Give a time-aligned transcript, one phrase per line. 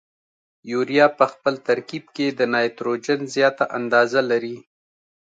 [0.71, 4.57] یوریا په خپل ترکیب کې د نایتروجن زیاته اندازه لري.